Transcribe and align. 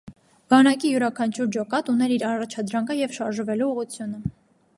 Բանակի 0.53 0.93
յուրաքանչյուր 0.93 1.51
ջոկատ 1.57 1.93
ուներ 1.95 2.15
իր 2.17 2.27
առաջադրանքը 2.33 2.99
և 3.05 3.15
շարժվելու 3.19 3.71
ուղղությունը։ 3.77 4.27